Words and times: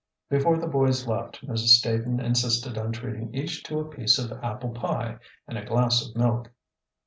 Before 0.31 0.57
the 0.57 0.65
boys 0.65 1.05
left 1.07 1.45
Mrs. 1.45 1.77
Staton 1.77 2.19
insisted 2.19 2.75
on 2.75 2.91
treating 2.91 3.31
each 3.35 3.61
to 3.65 3.77
a 3.79 3.87
piece 3.87 4.17
of 4.17 4.31
apple 4.43 4.71
pie 4.71 5.19
and 5.47 5.59
a 5.59 5.63
glass 5.65 6.03
of 6.03 6.15
milk. 6.15 6.49